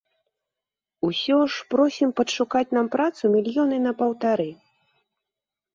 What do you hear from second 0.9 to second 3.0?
Усё ж просім падшукаць нам